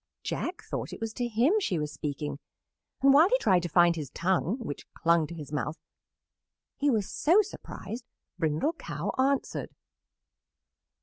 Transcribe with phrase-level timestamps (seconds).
[0.23, 2.39] Jack thought it was to him she was speaking,
[3.03, 5.77] and while he tried to find his tongue, which clung to his mouth,
[6.75, 8.07] he was so surprised,
[8.39, 9.69] Brindle Cow answered.